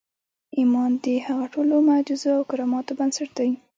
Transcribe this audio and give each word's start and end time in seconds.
ايمان 0.57 0.91
د 1.03 1.05
هغو 1.25 1.45
ټولو 1.53 1.75
معجزو 1.87 2.29
او 2.37 2.43
کراماتو 2.49 2.97
بنسټ 2.99 3.29
دی. 3.37 3.49